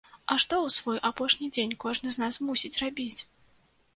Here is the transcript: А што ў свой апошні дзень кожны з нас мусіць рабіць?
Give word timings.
А 0.33 0.35
што 0.43 0.55
ў 0.61 0.69
свой 0.77 0.97
апошні 1.09 1.49
дзень 1.57 1.75
кожны 1.83 2.09
з 2.15 2.23
нас 2.23 2.39
мусіць 2.47 2.75
рабіць? 2.85 3.21